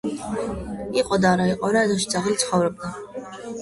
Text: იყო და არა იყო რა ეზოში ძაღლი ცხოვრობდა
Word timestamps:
იყო 1.01 1.21
და 1.27 1.35
არა 1.35 1.47
იყო 1.53 1.73
რა 1.79 1.87
ეზოში 1.91 2.13
ძაღლი 2.17 2.39
ცხოვრობდა 2.47 2.95